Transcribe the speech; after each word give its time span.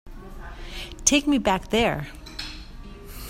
Take 1.05 1.27
me 1.27 1.37
back 1.37 1.69
there. 1.69 2.07